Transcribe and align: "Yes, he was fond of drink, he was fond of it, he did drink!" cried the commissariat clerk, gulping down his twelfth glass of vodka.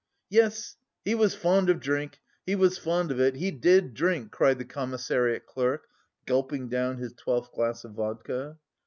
"Yes, 0.31 0.77
he 1.05 1.13
was 1.13 1.35
fond 1.35 1.69
of 1.69 1.79
drink, 1.79 2.17
he 2.43 2.55
was 2.55 2.79
fond 2.79 3.11
of 3.11 3.19
it, 3.21 3.35
he 3.35 3.51
did 3.51 3.93
drink!" 3.93 4.31
cried 4.31 4.57
the 4.57 4.65
commissariat 4.65 5.45
clerk, 5.45 5.85
gulping 6.25 6.69
down 6.69 6.97
his 6.97 7.13
twelfth 7.13 7.51
glass 7.51 7.83
of 7.83 7.91
vodka. 7.91 8.57